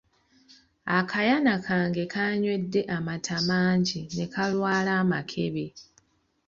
[0.97, 5.65] Akayana kange kaanywedde amata mangi ne kalwala amakebe.